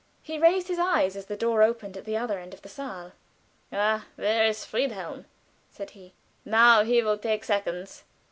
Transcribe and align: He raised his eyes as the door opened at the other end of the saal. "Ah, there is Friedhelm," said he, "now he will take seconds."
He 0.23 0.39
raised 0.39 0.67
his 0.67 0.79
eyes 0.79 1.15
as 1.15 1.27
the 1.27 1.35
door 1.37 1.61
opened 1.61 1.95
at 1.95 2.05
the 2.05 2.17
other 2.17 2.39
end 2.39 2.55
of 2.55 2.63
the 2.63 2.69
saal. 2.69 3.11
"Ah, 3.71 4.07
there 4.17 4.47
is 4.47 4.65
Friedhelm," 4.65 5.25
said 5.69 5.91
he, 5.91 6.15
"now 6.43 6.83
he 6.83 7.03
will 7.03 7.19
take 7.19 7.43
seconds." 7.43 8.03